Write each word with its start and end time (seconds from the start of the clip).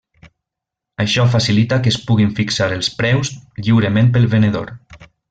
Això 1.03 1.25
facilita 1.33 1.79
que 1.83 1.93
es 1.95 1.99
puguin 2.07 2.33
fixar 2.39 2.69
els 2.79 2.89
preus 3.03 3.33
lliurement 3.67 4.11
pel 4.17 4.27
venedor. 4.37 4.73